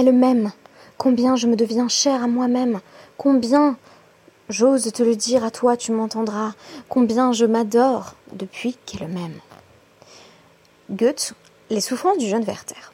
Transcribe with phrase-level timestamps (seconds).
[0.00, 0.52] Elle m'aime.
[0.96, 2.78] Combien je me deviens chère à moi-même.
[3.16, 3.76] Combien
[4.48, 6.52] j'ose te le dire à toi, tu m'entendras.
[6.88, 9.40] Combien je m'adore depuis qu'elle m'aime.
[10.88, 11.32] Goethe,
[11.68, 12.92] Les souffrances du jeune Werther.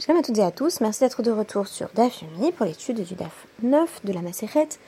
[0.00, 3.04] Shalom à toutes et à tous, merci d'être de retour sur DAF Umi pour l'étude
[3.04, 4.80] du DAF 9 de la Macérette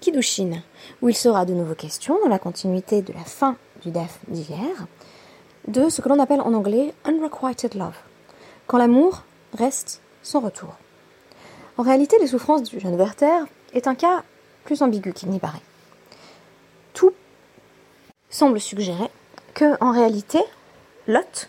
[0.00, 0.64] Kiddushin,
[1.02, 3.54] où il sera de nouveau question, dans la continuité de la fin
[3.84, 4.88] du DAF d'hier,
[5.68, 7.94] de ce que l'on appelle en anglais unrequited love,
[8.66, 9.22] quand l'amour
[9.56, 10.76] reste sans retour.
[11.78, 14.24] En réalité, les souffrances du jeune Werther est un cas
[14.64, 15.62] plus ambigu qu'il n'y paraît.
[16.92, 17.14] Tout
[18.28, 19.08] semble suggérer
[19.54, 20.40] que, en réalité,
[21.06, 21.48] Lot,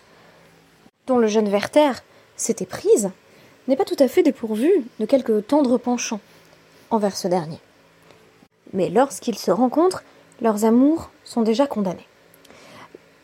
[1.08, 1.92] dont le jeune Werther
[2.38, 3.12] s'était prise,
[3.68, 6.22] n'est pas tout à fait dépourvu de quelques tendres penchants
[6.90, 7.60] envers ce dernier.
[8.72, 10.04] Mais lorsqu'ils se rencontrent,
[10.40, 12.08] leurs amours sont déjà condamnés.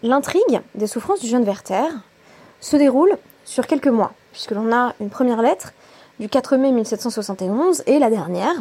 [0.03, 1.87] L'intrigue des souffrances du jeune Werther
[2.59, 5.71] se déroule sur quelques mois, puisque l'on a une première lettre
[6.19, 8.53] du 4 mai 1771 et la dernière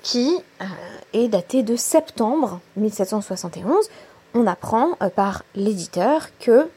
[0.00, 0.64] qui euh,
[1.12, 3.90] est datée de septembre 1771.
[4.32, 6.70] On apprend euh, par l'éditeur que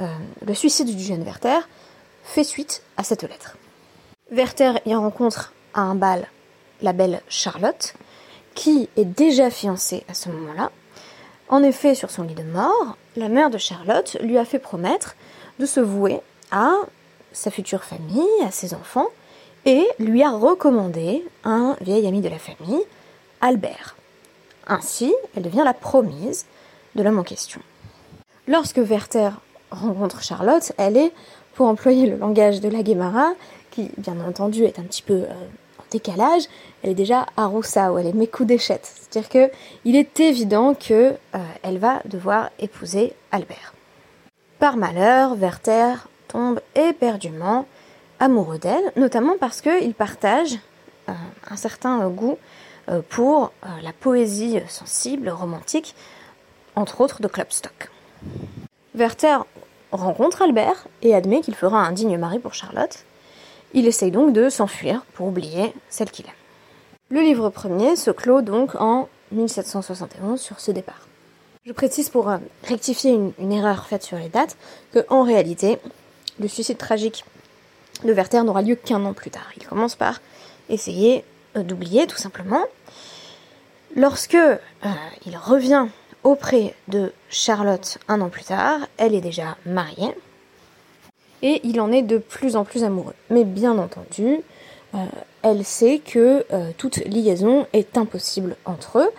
[0.00, 0.06] euh,
[0.46, 1.66] le suicide du jeune Werther
[2.24, 3.56] fait suite à cette lettre.
[4.30, 6.26] Werther y rencontre à un bal
[6.82, 7.94] la belle Charlotte,
[8.54, 10.70] qui est déjà fiancée à ce moment-là,
[11.48, 15.14] en effet, sur son lit de mort, la mère de Charlotte lui a fait promettre
[15.58, 16.72] de se vouer à
[17.36, 19.08] sa future famille, à ses enfants,
[19.66, 22.82] et lui a recommandé un vieil ami de la famille,
[23.42, 23.94] Albert.
[24.66, 26.46] Ainsi, elle devient la promise
[26.94, 27.60] de l'homme en question.
[28.48, 29.30] Lorsque Werther
[29.70, 31.12] rencontre Charlotte, elle est,
[31.54, 33.34] pour employer le langage de la Guémara,
[33.70, 35.34] qui bien entendu est un petit peu euh,
[35.90, 36.44] décalage,
[36.82, 38.90] elle est déjà à Roussao, elle est mes coups d'échette.
[38.94, 43.74] C'est-à-dire que il est évident que euh, elle va devoir épouser Albert.
[44.58, 47.66] Par malheur, Werther tombe éperdument
[48.18, 50.58] amoureux d'elle, notamment parce qu'il partage
[51.08, 51.12] euh,
[51.50, 52.38] un certain goût
[52.88, 53.52] euh, pour
[53.82, 55.94] la poésie sensible, romantique,
[56.74, 57.90] entre autres de Klopstock.
[58.94, 59.38] Werther
[59.92, 63.04] rencontre Albert et admet qu'il fera un digne mari pour Charlotte,
[63.74, 66.32] il essaye donc de s'enfuir pour oublier celle qu'il aime.
[67.08, 71.06] Le livre premier se clôt donc en 1771 sur ce départ.
[71.64, 74.56] Je précise pour euh, rectifier une, erreur faite sur les dates
[74.92, 75.78] que en réalité,
[76.40, 77.24] le suicide tragique
[78.04, 79.50] de Werther n'aura lieu qu'un an plus tard.
[79.56, 80.20] Il commence par
[80.68, 81.24] essayer
[81.56, 82.64] euh, d'oublier tout simplement.
[83.94, 84.58] Lorsque euh,
[85.26, 85.86] il revient
[86.24, 90.14] auprès de Charlotte un an plus tard, elle est déjà mariée
[91.42, 93.14] et il en est de plus en plus amoureux.
[93.30, 94.40] Mais bien entendu,
[94.94, 94.98] euh,
[95.42, 96.44] elle sait que
[96.78, 99.10] toute liaison est impossible entre eux,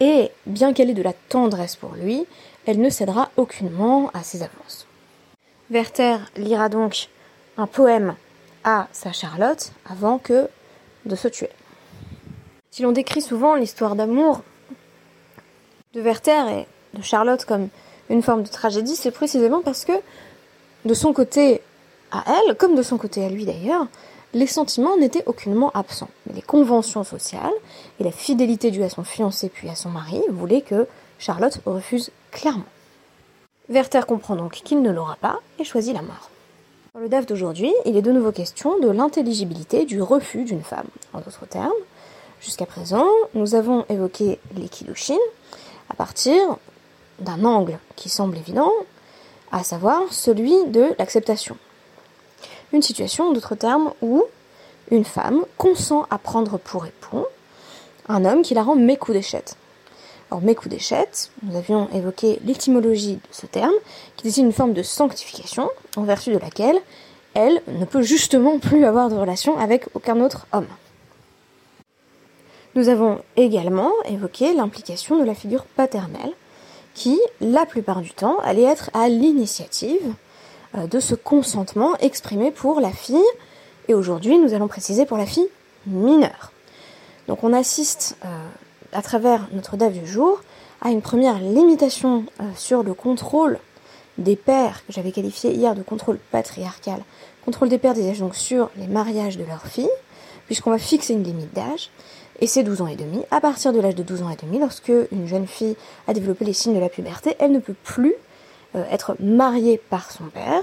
[0.00, 2.26] et bien qu'elle ait de la tendresse pour lui,
[2.66, 4.86] elle ne cédera aucunement à ses avances.
[5.70, 7.08] Werther lira donc
[7.56, 8.16] un poème
[8.64, 10.48] à sa Charlotte avant que
[11.06, 11.50] de se tuer.
[12.70, 14.42] Si l'on décrit souvent l'histoire d'amour
[15.94, 16.66] de Werther et
[16.96, 17.68] de Charlotte comme
[18.08, 19.92] une forme de tragédie, c'est précisément parce que
[20.84, 21.62] de son côté
[22.10, 23.86] à elle, comme de son côté à lui d'ailleurs,
[24.34, 26.10] les sentiments n'étaient aucunement absents.
[26.26, 27.52] Mais les conventions sociales
[28.00, 30.88] et la fidélité due à son fiancé puis à son mari voulaient que
[31.18, 32.64] Charlotte refuse clairement.
[33.70, 36.28] Werther comprend donc qu'il ne l'aura pas et choisit la mort.
[36.92, 40.88] Dans le DAF d'aujourd'hui, il est de nouveau question de l'intelligibilité du refus d'une femme.
[41.12, 41.70] En d'autres termes,
[42.40, 45.18] jusqu'à présent, nous avons évoqué les Kiddushin
[45.88, 46.56] à partir
[47.20, 48.72] d'un angle qui semble évident,
[49.52, 51.56] à savoir celui de l'acceptation.
[52.72, 54.24] Une situation, en d'autres termes, où
[54.90, 57.24] une femme consent à prendre pour époux
[58.08, 58.74] un homme qui la rend
[60.30, 60.30] mécoudéchette.
[60.30, 63.74] Alors mécoudéchette, nous avions évoqué l'étymologie de ce terme,
[64.16, 66.78] qui désigne une forme de sanctification, en vertu de laquelle
[67.34, 70.68] elle ne peut justement plus avoir de relation avec aucun autre homme.
[72.76, 76.32] Nous avons également évoqué l'implication de la figure paternelle,
[76.94, 80.14] qui, la plupart du temps, allait être à l'initiative
[80.76, 83.18] euh, de ce consentement exprimé pour la fille,
[83.88, 85.48] et aujourd'hui nous allons préciser pour la fille
[85.86, 86.52] mineure.
[87.26, 88.28] Donc on assiste euh,
[88.92, 90.40] à travers notre DAF du jour
[90.80, 93.58] à une première limitation euh, sur le contrôle
[94.18, 97.00] des pères, que j'avais qualifié hier de contrôle patriarcal,
[97.44, 99.90] contrôle des pères des donc sur les mariages de leurs filles,
[100.46, 101.90] puisqu'on va fixer une limite d'âge,
[102.40, 103.22] et c'est 12 ans et demi.
[103.30, 105.76] À partir de l'âge de 12 ans et demi, lorsque une jeune fille
[106.08, 108.14] a développé les signes de la puberté, elle ne peut plus
[108.74, 110.62] euh, être mariée par son père,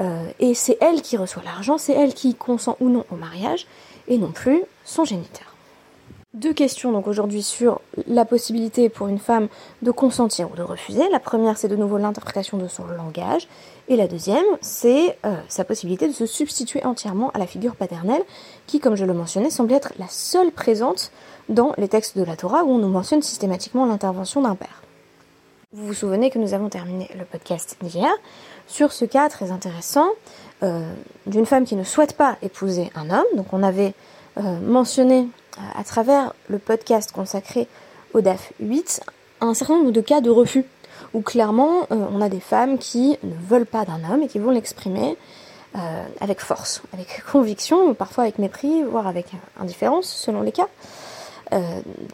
[0.00, 3.66] euh, et c'est elle qui reçoit l'argent, c'est elle qui consent ou non au mariage,
[4.06, 5.47] et non plus son géniteur.
[6.34, 9.48] Deux questions donc aujourd'hui sur la possibilité pour une femme
[9.80, 11.08] de consentir ou de refuser.
[11.10, 13.48] La première, c'est de nouveau l'interprétation de son langage.
[13.88, 18.22] Et la deuxième, c'est euh, sa possibilité de se substituer entièrement à la figure paternelle,
[18.66, 21.12] qui, comme je le mentionnais, semble être la seule présente
[21.48, 24.82] dans les textes de la Torah où on nous mentionne systématiquement l'intervention d'un père.
[25.72, 28.10] Vous vous souvenez que nous avons terminé le podcast d'hier
[28.66, 30.08] sur ce cas très intéressant
[30.62, 30.92] euh,
[31.24, 33.26] d'une femme qui ne souhaite pas épouser un homme.
[33.34, 33.94] Donc on avait
[34.36, 35.26] euh, mentionné
[35.76, 37.68] à travers le podcast consacré
[38.14, 39.02] au DAF 8
[39.40, 40.64] un certain nombre de cas de refus
[41.14, 44.38] où clairement euh, on a des femmes qui ne veulent pas d'un homme et qui
[44.38, 45.16] vont l'exprimer
[45.76, 45.78] euh,
[46.20, 49.26] avec force, avec conviction, parfois avec mépris, voire avec
[49.60, 50.68] indifférence selon les cas.
[51.52, 51.60] Euh,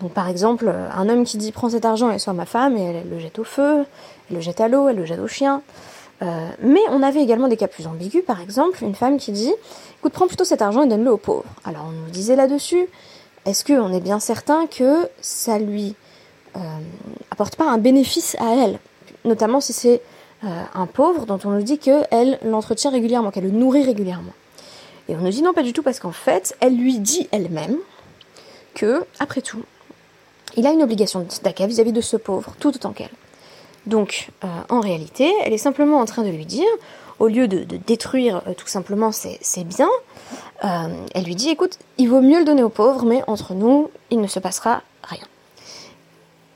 [0.00, 2.82] donc par exemple, un homme qui dit prends cet argent et sois ma femme et
[2.82, 3.84] elle, le jette au feu,
[4.30, 5.62] elle le jette à l'eau, elle le jette au chien.
[6.62, 9.52] mais on avait également des cas plus ambigus, par exemple une femme qui dit
[9.98, 11.44] écoute prends plutôt cet argent et donne-le aux pauvres.
[11.64, 12.86] Alors on nous disait là-dessus
[13.46, 15.94] est-ce qu'on est bien certain que ça lui
[16.56, 16.60] euh,
[17.30, 18.78] apporte pas un bénéfice à elle?
[19.24, 20.00] Notamment si c'est
[20.44, 24.32] euh, un pauvre dont on nous dit qu'elle l'entretient régulièrement, qu'elle le nourrit régulièrement.
[25.08, 27.76] Et on nous dit non, pas du tout, parce qu'en fait, elle lui dit elle-même
[28.74, 29.62] que, après tout,
[30.56, 33.10] il a une obligation de vis-à-vis de ce pauvre, tout autant qu'elle.
[33.86, 36.68] Donc, euh, en réalité, elle est simplement en train de lui dire,
[37.24, 39.88] au lieu de, détruire tout simplement ses, biens,
[40.62, 40.68] euh,
[41.14, 44.20] elle lui dit écoute, il vaut mieux le donner aux pauvres, mais entre nous, il
[44.20, 45.24] ne se passera rien.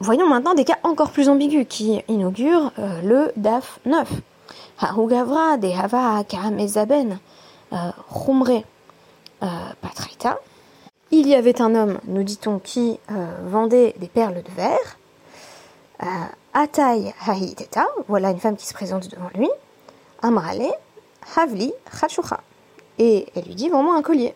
[0.01, 4.09] Voyons maintenant des cas encore plus ambigus qui inaugurent euh, le DAF 9.
[4.79, 6.23] Harugavra de Hava
[6.59, 7.19] Ezaben
[7.71, 8.63] Rumre
[9.41, 10.39] Patraita.
[11.11, 14.99] Il y avait un homme, nous dit-on, qui euh, vendait des perles de verre.
[16.55, 19.49] Atai Hahiteta, voilà une femme qui se présente devant lui.
[20.23, 20.73] Amrale
[21.37, 22.41] Havli Chashucha
[22.99, 24.35] et elle lui dit Vends-moi un collier.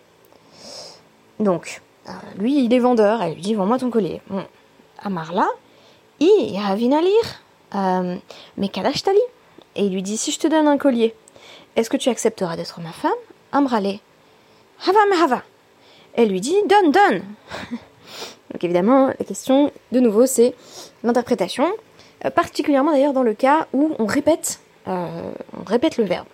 [1.41, 4.21] Donc, euh, lui, il est vendeur, elle lui dit Vends-moi ton collier.
[4.29, 4.45] Bon,
[5.03, 5.49] Amarla,
[6.21, 7.43] i Ravinalir,
[7.75, 8.17] euh,
[8.57, 9.21] mais Kadashtali.
[9.75, 11.15] Et il lui dit Si je te donne un collier,
[11.77, 13.11] est-ce que tu accepteras d'être ma femme?
[13.53, 13.99] Amrale,
[14.87, 15.43] Hava Hava.
[16.15, 17.23] Elle lui dit Donne, donne
[18.53, 20.55] Donc évidemment, la question, de nouveau, c'est
[21.03, 21.67] l'interprétation,
[22.25, 26.27] euh, particulièrement d'ailleurs dans le cas où on répète, on répète le verbe.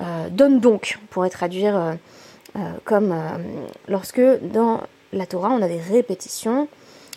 [0.00, 1.92] Euh, donne donc pourrait traduire euh,
[2.56, 3.14] euh, comme
[3.86, 4.80] lorsque dans
[5.12, 6.68] la Torah on a des répétitions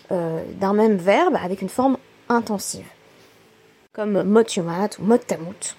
[0.09, 1.97] d'un même verbe avec une forme
[2.29, 2.85] intensive,
[3.91, 5.75] comme mot yumat ou mot tamut.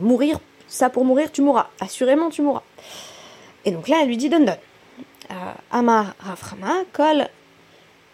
[0.00, 2.62] mourir, ça pour mourir, tu mourras, assurément tu mourras.
[3.66, 4.56] Et donc là, elle lui dit donne donne.
[5.70, 7.28] Amar Raframa, kol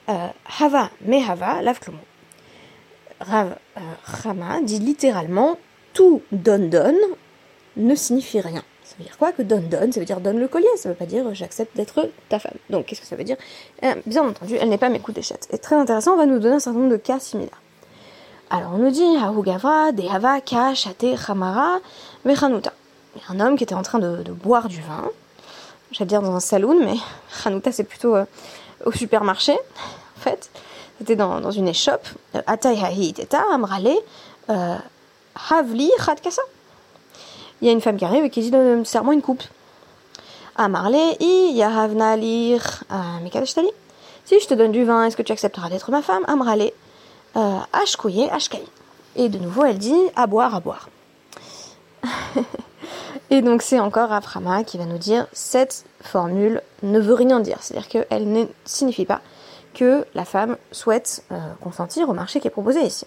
[0.08, 2.09] hava mehava lavklomo.
[3.20, 3.56] Rav
[4.04, 5.58] Rama dit littéralement
[5.92, 6.96] tout donne donne
[7.76, 8.62] ne signifie rien.
[8.84, 10.94] Ça veut dire quoi que donne donne Ça veut dire donne le collier, ça veut
[10.94, 12.56] pas dire j'accepte d'être ta femme.
[12.70, 13.36] Donc qu'est-ce que ça veut dire?
[13.82, 15.48] Eh, Bien entendu, elle n'est pas mes coups d'échette.
[15.52, 17.60] Et très intéressant, on va nous donner un certain nombre de cas similaires.
[18.50, 21.78] Alors on nous dit Hahugava, Dehava, Ka, Chate, Hamara,
[22.24, 22.72] Vechanuta.
[23.28, 25.08] Un homme qui était en train de, boire du vin,
[25.92, 26.96] j'allais dire dans un saloon, mais
[27.44, 28.24] Hanuta c'est plutôt euh,
[28.84, 30.50] au supermarché, en fait.
[31.00, 32.06] C'était dans, une échoppe.
[32.46, 33.96] Hahi Teta, Amrale,
[34.50, 34.76] euh,
[35.48, 35.90] Havli,
[37.60, 38.52] il y a une femme qui arrive et qui dit
[38.84, 39.42] serre-moi une coupe.
[40.56, 42.84] À Marley, i yahavna lir.
[44.26, 46.22] Si je te donne du vin, est-ce que tu accepteras d'être ma femme?
[46.26, 46.70] Amrale,
[47.72, 48.62] ashkouye, ashkai.
[49.16, 50.90] Et de nouveau, elle dit à boire, à boire.
[53.30, 57.58] et donc, c'est encore Aframa qui va nous dire cette formule ne veut rien dire.
[57.62, 59.22] C'est-à-dire qu'elle ne signifie pas
[59.74, 63.06] que la femme souhaite euh, consentir au marché qui est proposé ici.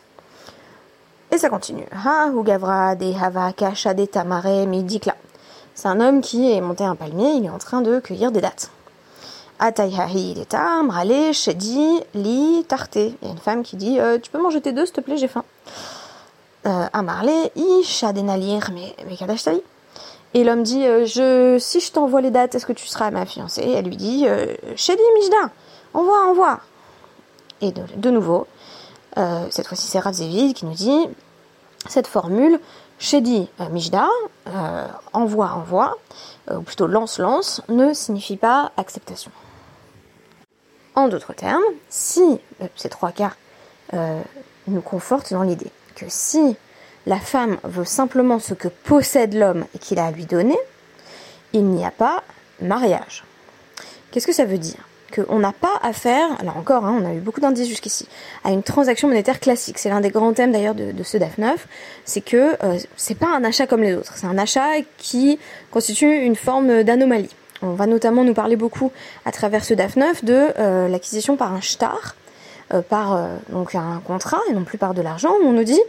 [1.32, 1.86] Et ça continue.
[1.86, 5.15] De Hava Kasha de Tamare Midikla.
[5.75, 8.41] C'est un homme qui est monté un palmier, il est en train de cueillir des
[8.41, 8.70] dattes.
[9.60, 12.98] Atayhahi de Tamrale Shedi Li Tarte.
[12.98, 15.01] Il y a une femme qui dit euh, Tu peux manger tes deux, s'il te
[15.01, 15.43] plaît, j'ai faim.
[16.65, 17.29] Euh, Amarle
[18.74, 18.96] mais.
[20.34, 23.25] Et l'homme dit euh, je, Si je t'envoie les dates, est-ce que tu seras ma
[23.25, 23.74] fiancée?
[23.75, 24.25] Elle lui dit
[24.75, 25.50] Shedi Mijda,
[25.93, 26.59] envoie, envoie.
[27.62, 28.47] Et de, nouveau,
[29.15, 31.07] cette fois-ci c'est Rav qui nous dit
[31.88, 32.59] cette formule,
[33.00, 34.07] Shedi euh, Mijda,
[34.47, 35.97] euh, envoie, envoie,
[36.50, 39.31] euh, ou plutôt lance, lance, ne signifie pas acceptation.
[40.95, 42.39] En d'autres termes, si
[42.75, 43.33] ces trois cas
[44.67, 46.55] nous confortent dans l'idée que si
[47.07, 50.57] la femme veut simplement ce que possède l'homme et qu'il a à lui donner,
[51.51, 52.23] il n'y a pas
[52.62, 53.23] mariage.
[54.12, 54.79] Qu'est-ce que ça veut dire?
[55.13, 58.08] Qu'on n'a pas affaire, alors encore, hein, on a eu beaucoup d'indices jusqu'ici,
[58.43, 59.77] à une transaction monétaire classique.
[59.77, 61.67] C'est l'un des grands thèmes d'ailleurs de, ce DAF 9,
[62.05, 65.39] c'est que euh, c'est pas un achat comme les autres, c'est un achat qui
[65.72, 67.29] constitue une forme d'anomalie.
[67.63, 68.91] On va notamment nous parler beaucoup
[69.25, 72.15] à travers ce DAF 9 de euh, l'acquisition par un shtar,
[72.74, 75.32] euh, par euh, donc un contrat et non plus par de l'argent.
[75.41, 75.79] Où on nous dit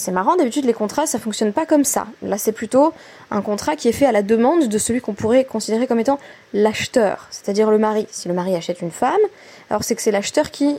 [0.00, 2.06] c'est marrant, d'habitude les contrats ça fonctionne pas comme ça.
[2.22, 2.92] Là c'est plutôt
[3.30, 6.18] un contrat qui est fait à la demande de celui qu'on pourrait considérer comme étant
[6.52, 8.06] l'acheteur, c'est-à-dire le mari.
[8.10, 9.20] Si le mari achète une femme,
[9.68, 10.76] alors c'est que c'est l'acheteur qui,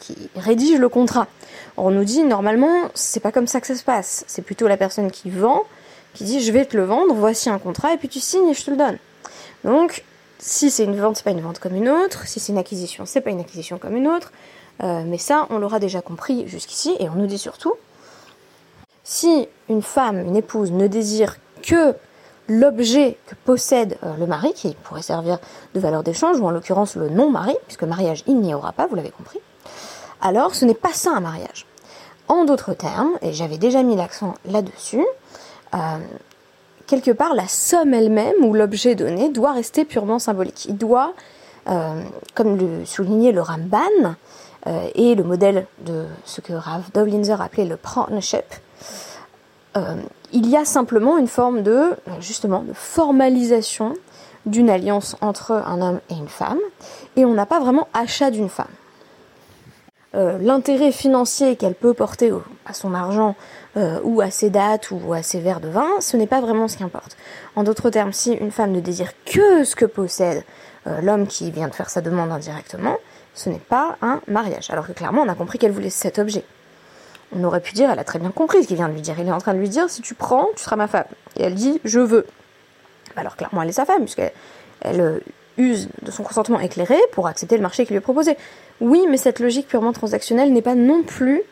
[0.00, 1.26] qui, rédige le contrat.
[1.76, 4.24] on nous dit normalement c'est pas comme ça que ça se passe.
[4.26, 5.64] C'est plutôt la personne qui vend
[6.14, 8.54] qui dit je vais te le vendre, voici un contrat et puis tu signes et
[8.54, 8.98] je te le donne.
[9.64, 10.04] Donc
[10.38, 13.04] si c'est une vente, c'est pas une vente comme une autre, si c'est une acquisition,
[13.06, 14.32] c'est pas une acquisition comme une autre.
[14.82, 17.74] Euh, mais ça, on l'aura déjà compris jusqu'ici, et on nous dit surtout,
[19.08, 21.94] si une femme, une épouse ne désire que
[22.48, 25.38] l'objet que possède euh, le mari, qui pourrait servir
[25.74, 28.96] de valeur d'échange, ou en l'occurrence le non-mari, puisque mariage il n'y aura pas, vous
[28.96, 29.38] l'avez compris,
[30.20, 31.66] alors ce n'est pas ça un mariage.
[32.26, 35.06] En d'autres termes, et j'avais déjà mis l'accent là-dessus,
[35.74, 35.78] euh,
[36.88, 40.64] quelque part, la somme elle-même ou l'objet donné doit rester purement symbolique.
[40.64, 41.12] Il doit,
[41.68, 42.02] euh,
[42.34, 44.16] comme le soulignait le Ramban,
[44.66, 48.44] euh, et le modèle de ce que Rav Dovlinzer appelait le partnership,
[50.32, 51.90] il y a simplement une forme de,
[52.20, 53.94] justement, de formalisation
[54.46, 56.60] d'une alliance entre un homme et une femme,
[57.16, 58.66] et on n'a pas vraiment achat d'une femme.
[60.14, 62.32] L'intérêt financier qu'elle peut porter
[62.64, 63.34] à son argent
[63.76, 66.66] euh, ou à ses dates ou à ses verres de vin, ce n'est pas vraiment
[66.66, 67.16] ce qui importe.
[67.56, 70.44] En d'autres termes, si une femme ne désire que ce que possède
[70.86, 72.96] euh, l'homme qui vient de faire sa demande indirectement,
[73.34, 74.70] ce n'est pas un mariage.
[74.70, 76.44] Alors que clairement, on a compris qu'elle voulait cet objet.
[77.34, 79.16] On aurait pu dire, elle a très bien compris ce qu'il vient de lui dire.
[79.18, 81.06] Il est en train de lui dire, si tu prends, tu seras ma femme.
[81.36, 82.26] Et elle dit, je veux.
[83.16, 84.32] Alors clairement, elle est sa femme, puisqu'elle
[84.82, 85.18] elle, euh,
[85.58, 88.36] use de son consentement éclairé pour accepter le marché qui lui est proposé.
[88.80, 91.42] Oui, mais cette logique purement transactionnelle n'est pas non plus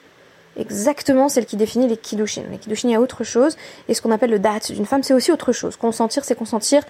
[0.57, 2.43] exactement celle qui définit les kiddushin.
[2.50, 3.57] Les kiddushin, il y a autre chose,
[3.88, 5.76] et ce qu'on appelle le date d'une femme, c'est aussi autre chose.
[5.76, 6.83] Consentir, c'est consentir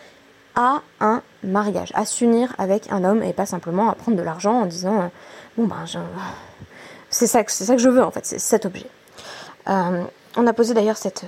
[0.56, 4.60] à un mariage, à s'unir avec un homme, et pas simplement à prendre de l'argent
[4.62, 5.06] en disant euh,
[5.56, 5.84] bon ben
[7.14, 8.86] c'est ça, ça que je veux en fait, c'est cet objet.
[9.68, 10.02] Euh,
[10.36, 11.24] on a posé d'ailleurs cette,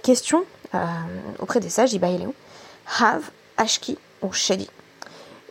[0.00, 0.44] question
[0.74, 0.78] euh,
[1.40, 2.34] auprès des sages, Ibaïléo.
[3.00, 4.70] Have, Ashki ou Shedi?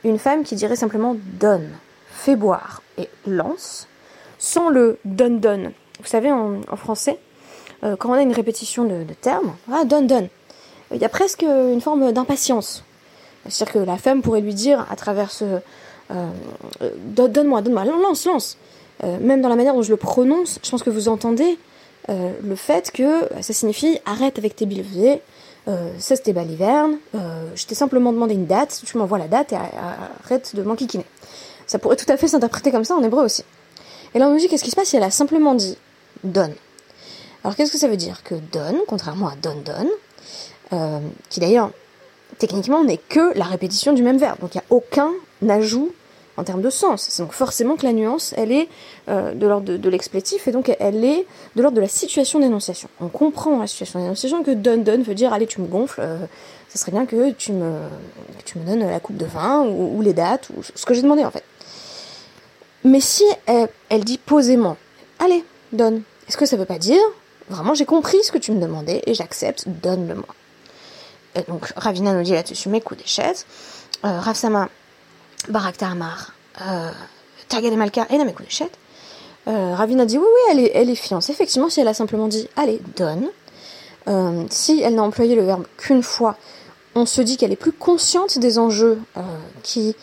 [0.03, 1.69] Une femme qui dirait simplement donne,
[2.09, 3.87] fait boire et lance,
[4.39, 7.19] sans le donne-donne vous savez, en, français,
[7.83, 10.29] euh, quand on a une répétition de, termes, ah, donne, donne,
[10.91, 12.83] il y a presque une forme d'impatience.
[13.47, 15.59] C'est-à-dire que la femme pourrait lui dire à travers ce
[17.05, 18.57] donne-moi, donne-moi, lance, lance.
[19.03, 21.57] Euh, même dans la manière dont je le prononce, je pense que vous entendez
[22.09, 25.21] le fait que ça signifie arrête avec tes billevets,
[25.65, 29.55] ça c'était baliverne, je t'ai simplement demandé une date, tu m'envoies la date et
[30.25, 31.05] arrête de m'enquiquiner.
[31.67, 33.45] Ça pourrait tout à fait s'interpréter comme ça en hébreu aussi.
[34.13, 34.89] Et là on nous dit qu'est-ce qui se passe?
[34.89, 35.77] Si elle a simplement dit
[36.25, 36.53] donne.
[37.43, 38.23] Alors qu'est-ce que ça veut dire?
[38.23, 39.89] Que donne, contrairement à donne donne,
[40.73, 41.71] euh, qui d'ailleurs
[42.39, 45.11] techniquement n'est que la répétition du même verbe, donc il n'y a aucun
[45.47, 45.93] ajout
[46.37, 47.19] en termes de sens.
[47.19, 48.67] Donc forcément que la nuance, elle est
[49.09, 52.89] euh, de l'ordre de, l'explétif et donc elle est de l'ordre de la situation d'énonciation.
[52.99, 56.17] On comprend la situation d'énonciation que donne donne veut dire allez tu me gonfles, euh,
[56.69, 57.75] ça serait bien que tu me,
[58.55, 61.43] donnes la coupe de vin ou, les dates ou ce que j'ai demandé en fait.
[62.83, 64.77] Mais si elle, dit posément
[65.19, 67.01] allez donne, est-ce que ça veut pas dire
[67.49, 70.25] vraiment j'ai compris ce que tu me demandais et j'accepte, donne-le-moi.
[71.35, 73.45] Et donc Ravina nous dit là-dessus mes coups d'échette.
[74.03, 74.69] Euh, Ravsama,
[75.49, 76.91] Barak Tarmar, euh,
[77.47, 78.77] Tagad et Malka et d'échette.
[79.47, 81.31] Euh, Ravina dit oui, oui, elle est, elle est fiancée.
[81.31, 83.29] Effectivement, si elle a simplement dit allez, donne.
[84.07, 86.35] Euh, si elle n'a employé le verbe qu'une fois,
[86.95, 89.21] on se dit qu'elle est plus consciente des enjeux euh,
[89.63, 89.95] qui,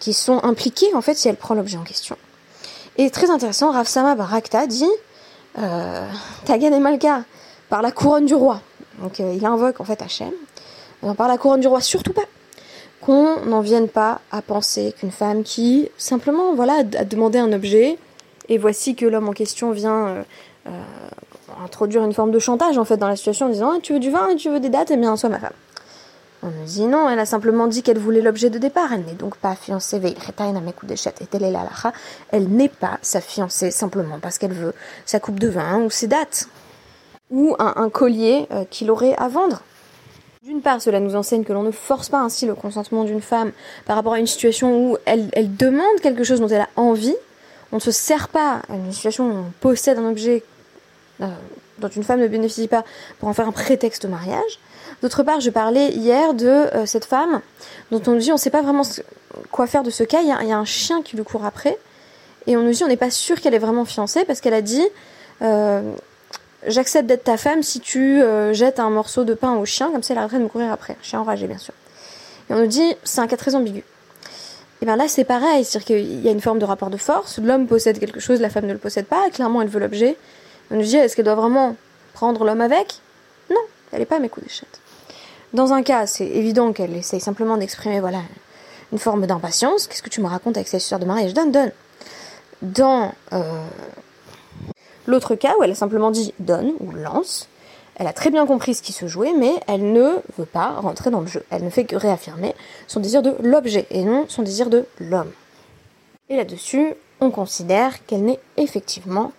[0.00, 2.16] qui sont impliqués en fait si elle prend l'objet en question.
[2.98, 4.90] Et très intéressant, Ravsama Barakta dit
[5.58, 6.08] euh,
[6.44, 7.22] Tagan et Malka
[7.68, 8.60] par la couronne du roi.
[9.00, 10.32] Donc euh, il invoque en fait Hachem.
[11.04, 12.22] Euh, par la couronne du roi, surtout pas.
[13.00, 17.96] Qu'on n'en vienne pas à penser qu'une femme qui simplement voilà a demandé un objet
[18.48, 20.24] et voici que l'homme en question vient
[20.66, 20.70] euh,
[21.64, 24.00] introduire une forme de chantage en fait dans la situation en disant ah, tu veux
[24.00, 25.52] du vin, tu veux des dates, eh bien sois ma femme.
[26.42, 29.14] On nous dit non, elle a simplement dit qu'elle voulait l'objet de départ, elle n'est
[29.14, 30.00] donc pas fiancée,
[32.30, 34.72] Elle n'est pas sa fiancée simplement parce qu'elle veut
[35.04, 36.48] sa coupe de vin ou ses dates,
[37.30, 39.62] ou un, collier euh, qu'il aurait à vendre.
[40.48, 43.52] D'une part, cela nous enseigne que l'on ne force pas ainsi le consentement d'une femme
[43.84, 45.28] par rapport à une situation où elle,
[45.58, 47.14] demande quelque chose dont elle a envie.
[47.70, 50.42] On ne se sert pas à une situation où on possède un objet
[51.20, 51.26] euh,
[51.80, 52.82] dont une femme ne bénéficie pas
[53.18, 54.58] pour en faire un prétexte au mariage.
[55.02, 57.42] D'autre part, je parlais hier de euh, cette femme
[57.90, 58.84] dont on nous dit on ne sait pas vraiment
[59.50, 60.22] quoi faire de ce cas.
[60.22, 61.76] Il y, a, un chien qui lui court après.
[62.46, 64.62] Et on nous dit on n'est pas sûr qu'elle est vraiment fiancée parce qu'elle a
[64.62, 64.86] dit
[65.42, 65.82] euh,
[66.66, 70.02] j'accepte d'être ta femme si tu euh, jettes un morceau de pain au chien, comme
[70.02, 70.96] ça il arrêterait de me courir après.
[71.02, 71.74] Chien enragé, bien sûr.
[72.50, 73.84] Et on nous dit, c'est un cas très ambigu.
[74.80, 77.38] Et bien là, c'est pareil, c'est-à-dire qu'il y a une forme de rapport de force.
[77.38, 79.28] L'homme possède quelque chose, la femme ne le possède pas.
[79.30, 80.16] Clairement, elle veut l'objet.
[80.70, 81.76] On nous dit, est-ce qu'elle doit vraiment
[82.14, 83.00] prendre l'homme avec?
[83.50, 83.60] Non,
[83.92, 84.80] elle n'est pas à mes coups d'échette.
[85.52, 88.20] Dans un cas, c'est évident qu'elle essaye simplement d'exprimer, voilà,
[88.92, 89.86] une forme d'impatience.
[89.86, 91.34] Qu'est-ce que tu me racontes avec cette histoire de mariage?
[91.34, 91.72] Donne, donne.
[92.62, 93.42] Dans euh,
[95.08, 97.48] l'autre cas où elle a simplement dit donne ou lance,
[97.96, 101.10] elle a très bien compris ce qui se jouait, mais elle ne veut pas rentrer
[101.10, 101.44] dans le jeu.
[101.50, 102.54] Elle ne fait que réaffirmer
[102.86, 105.32] son désir de l'objet et non son désir de l'homme.
[106.28, 109.32] Et là-dessus, on considère qu'elle n'est effectivement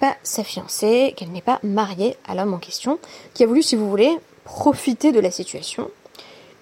[0.00, 2.98] pas sa fiancée, qu'elle n'est pas mariée à l'homme en question,
[3.34, 5.90] qui a voulu, si vous voulez, profiter de la situation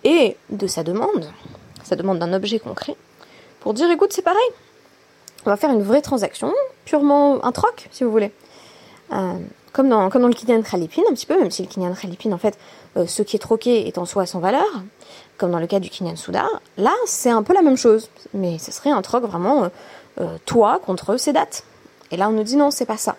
[0.02, 1.30] et de sa demande,
[1.85, 2.97] sa demande d'un objet concret,
[3.61, 4.40] pour dire écoute, c'est pareil,
[5.47, 6.52] on va faire une vraie transaction,
[6.85, 8.33] purement un troc, si vous voulez.
[9.12, 9.38] Euh,
[9.73, 12.56] comme dans, le Kinyan Khalipin, un petit peu, même si le Kinyan Khalipin, en fait,
[12.96, 14.64] euh, ce qui est troqué est en soi sans valeur,
[15.37, 16.46] comme dans le cas du Kinyan Souda,
[16.78, 18.08] là, c'est un peu la même chose.
[18.34, 19.68] Mais ce serait un troc vraiment
[20.20, 21.64] euh, toi contre ces dates.
[22.12, 23.16] Et là, on nous dit non, c'est pas ça.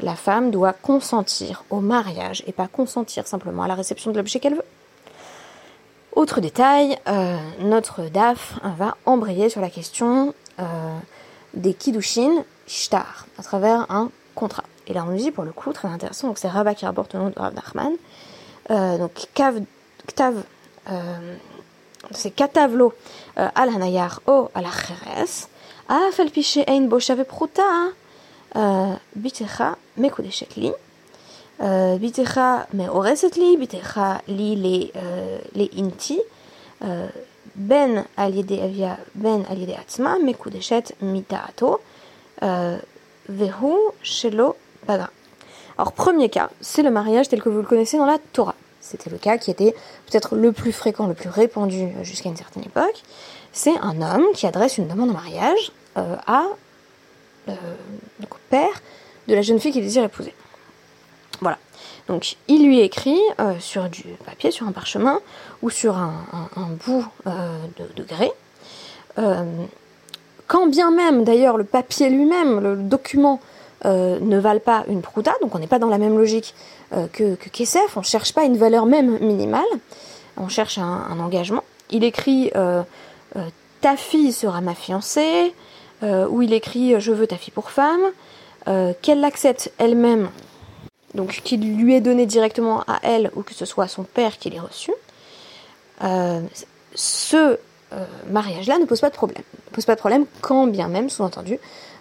[0.00, 4.40] La femme doit consentir au mariage et pas consentir simplement à la réception de l'objet
[4.40, 4.64] qu'elle veut.
[6.16, 6.98] Autre détail,
[7.60, 10.34] notre DAF va embrayer sur la question
[11.54, 14.64] des Kiddushin Shtar à travers un contrat.
[14.86, 17.14] Et là, on nous dit pour le coup, très intéressant, donc c'est Rabat qui rapporte
[17.14, 17.92] le nom de Rav Nachman.
[18.70, 19.60] Euh, donc, Kav,
[20.06, 20.42] Ktav,
[20.90, 21.36] euh,
[22.10, 22.92] c'est Katavlo
[23.38, 25.48] euh, al Hanayar o al Acheres,
[25.88, 27.62] Afel piché ein boshave pruta,
[29.14, 30.72] bitecha mekudeshet li,
[32.00, 36.18] bitecha meoreset li, bitecha li le inti,
[37.54, 41.82] ben al yede avia, ben al yede atzma, mekudeshet mitaato,
[43.28, 44.56] vehu shelo
[44.88, 48.54] alors, premier cas, c'est le mariage tel que vous le connaissez dans la Torah.
[48.80, 49.74] C'était le cas qui était
[50.10, 53.02] peut-être le plus fréquent, le plus répandu euh, jusqu'à une certaine époque.
[53.52, 56.44] C'est un homme qui adresse une demande en mariage euh, à
[57.48, 57.54] euh,
[58.20, 58.82] le père
[59.26, 60.34] de la jeune fille qu'il désire épouser.
[61.40, 61.58] Voilà.
[62.08, 63.18] Donc il lui écrit
[63.58, 65.20] sur du papier, sur un parchemin
[65.62, 66.12] ou sur un,
[66.84, 68.30] bout de, grès.
[70.46, 73.40] quand bien même d'ailleurs le papier lui-même, le document
[73.84, 76.54] euh, ne valent pas une prouta, donc on n'est pas dans la même logique
[76.94, 79.62] euh, que, que Kesef, on ne cherche pas une valeur même minimale,
[80.36, 81.62] on cherche un, engagement.
[81.90, 82.82] Il écrit euh,
[83.80, 85.54] ta fille sera ma fiancée,
[86.02, 88.00] ou il écrit je veux ta fille pour femme,
[89.00, 90.28] qu'elle l'accepte elle-même,
[91.14, 94.50] donc qu'il lui ait donné directement à elle, ou que ce soit son père qui
[94.50, 94.92] l'ait reçu.
[96.94, 97.58] ce
[98.30, 99.42] mariage-là ne pose pas de problème.
[99.70, 101.58] Ne pose pas de problème quand bien même, sous-entendu,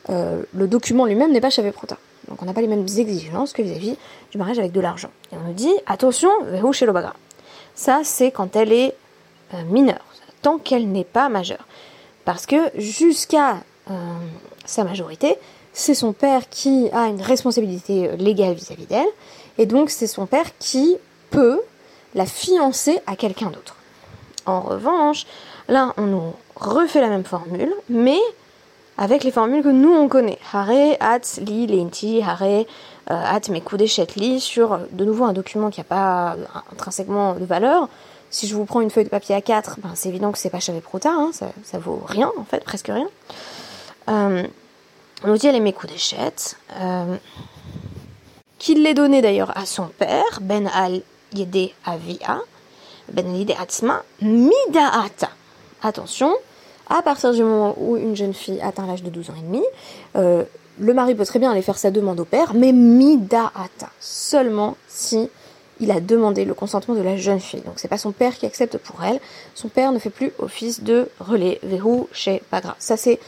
[0.10, 1.98] euh, le document lui-même n'est pas chavé prota.
[2.28, 3.98] Donc on n'a pas les mêmes exigences que vis-à-vis
[4.32, 5.10] du mariage avec de l'argent.
[5.32, 6.30] Et on nous dit, attention,
[6.72, 7.14] chez bagra.
[7.76, 8.96] Ça, c'est quand elle est
[9.54, 10.06] euh, mineure,
[10.42, 11.66] tant qu'elle n'est pas majeure.
[12.26, 13.58] Parce que jusqu'à
[13.90, 13.94] euh,
[14.66, 15.36] sa majorité,
[15.74, 19.08] c'est son père qui a une responsabilité légale vis-à-vis d'elle,
[19.58, 20.98] et donc c'est son père qui
[21.32, 21.62] peut
[22.16, 23.76] la fiancer à quelqu'un d'autre.
[24.46, 25.26] En revanche,
[25.68, 28.20] là, on nous refait la même formule, mais
[28.98, 30.38] avec les formules que nous on connaît.
[30.52, 32.66] Hare, at, li, lenti, hare, euh,
[33.08, 36.36] at, mekudeshet, li, sur de nouveau un document qui n'a pas
[36.72, 37.90] intrinsèquement de valeur.
[38.30, 40.60] Si je vous prends une feuille de papier A4, ben, c'est évident que c'est pas
[40.60, 43.08] chavé prota, hein, ça, vaut rien en fait, presque rien.
[44.10, 44.44] Euh,
[45.24, 47.16] on nous dit elle est mekudeshet, euh,
[48.60, 51.02] qu'il l'ait donné d'ailleurs à son père, Ben al
[51.34, 52.40] Yede Avia,
[53.12, 55.30] Ben al Yede Atzma, Midaata.
[55.84, 56.34] Attention,
[56.90, 59.64] à partir du moment où une jeune fille atteint l'âge de 12 ans et demi,
[60.16, 60.44] euh,
[60.80, 65.30] le mari peut très bien aller faire sa demande au père, mais mida'ata, seulement si
[65.80, 67.62] il a demandé le consentement de la jeune fille.
[67.62, 69.20] Donc c'est pas son père qui accepte pour elle,
[69.56, 72.76] son père ne fait plus office de relais, verrou chez Padra.
[72.80, 73.20] Ça c'est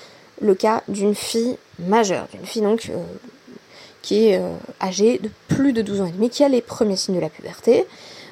[0.42, 2.98] le cas d'une fille majeure, d'une fille donc euh,
[4.02, 6.96] qui est euh, âgée de plus de 12 ans et demi, qui a les premiers
[6.96, 7.86] signes de la puberté,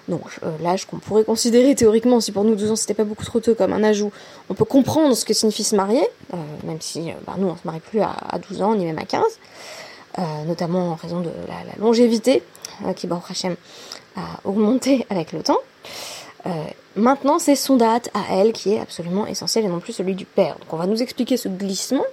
[0.07, 3.25] donc euh, l'âge qu'on pourrait considérer théoriquement, si pour nous 12 ans c'était pas beaucoup
[3.25, 4.11] trop tôt comme un où
[4.49, 7.55] on peut comprendre ce que signifie se marier, euh, même si euh, bah, nous on
[7.55, 8.15] se marie plus à,
[8.49, 9.23] 12 ans ni même à 15,
[10.45, 12.43] notamment en raison de la, longévité
[12.95, 13.55] qui, bon, Hachem,
[14.15, 15.59] a augmenté avec le temps.
[16.95, 20.25] maintenant, c'est son date à elle qui est absolument essentielle et non plus celui du
[20.25, 20.57] père.
[20.59, 22.03] Donc on va nous expliquer ce glissement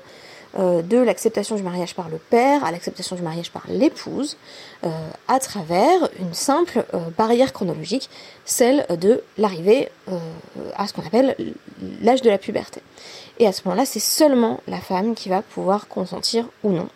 [0.58, 4.36] euh, de l'acceptation du mariage par le père à l'acceptation du mariage par l'épouse,
[4.84, 4.88] euh,
[5.28, 8.10] à travers une simple euh, barrière chronologique,
[8.44, 9.88] celle de l'arrivée
[10.76, 11.36] à ce qu'on appelle
[12.02, 12.82] l'âge de la puberté.
[13.38, 16.88] Et à ce moment-là, c'est seulement la femme qui va pouvoir consentir ou non.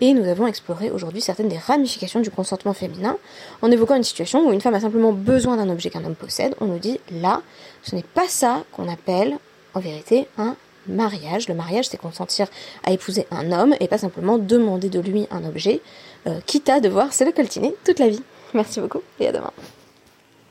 [0.00, 3.16] Et nous avons exploré aujourd'hui certaines des ramifications du consentement féminin
[3.62, 6.54] en évoquant une situation où une femme a simplement besoin d'un objet qu'un homme possède.
[6.60, 7.40] On nous dit là,
[7.82, 9.38] ce n'est pas ça qu'on appelle
[9.74, 10.54] en vérité un
[10.90, 11.48] mariage.
[11.48, 12.46] Le mariage, c'est consentir
[12.84, 15.80] à épouser un homme et pas simplement demander de lui un objet,
[16.26, 18.22] euh, quitte à devoir se le coltiner toute la vie.
[18.54, 19.52] Merci beaucoup et à demain.